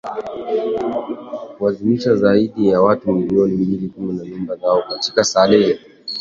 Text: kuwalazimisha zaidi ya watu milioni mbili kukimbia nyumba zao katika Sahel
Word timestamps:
kuwalazimisha 1.57 2.15
zaidi 2.15 2.67
ya 2.69 2.81
watu 2.81 3.13
milioni 3.13 3.53
mbili 3.53 3.87
kukimbia 3.89 4.25
nyumba 4.29 4.55
zao 4.55 4.83
katika 4.89 5.23
Sahel 5.23 5.77